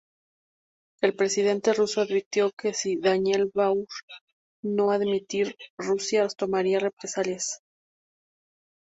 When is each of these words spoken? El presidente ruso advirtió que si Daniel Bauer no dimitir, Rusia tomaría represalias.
El 1.03 1.15
presidente 1.15 1.73
ruso 1.75 2.01
advirtió 2.01 2.49
que 2.57 2.73
si 2.73 2.95
Daniel 2.95 3.51
Bauer 3.53 3.85
no 4.63 4.97
dimitir, 4.97 5.55
Rusia 5.77 6.27
tomaría 6.29 6.79
represalias. 6.79 7.61